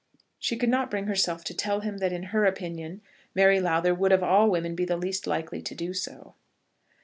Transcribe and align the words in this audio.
She 0.39 0.57
could 0.57 0.69
not 0.69 0.89
bring 0.89 1.05
herself 1.05 1.43
to 1.43 1.53
tell 1.53 1.81
him 1.81 1.99
that 1.99 2.11
in 2.11 2.23
her 2.33 2.43
opinion 2.45 3.01
Mary 3.35 3.59
Lowther 3.59 3.93
would 3.93 4.11
of 4.11 4.23
all 4.23 4.49
women 4.49 4.73
be 4.73 4.83
the 4.85 4.97
least 4.97 5.27
likely 5.27 5.61
to 5.61 5.75
do 5.75 5.93
so. 5.93 6.33